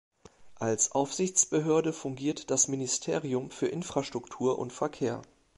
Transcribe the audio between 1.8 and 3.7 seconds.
fungiert das Ministerium für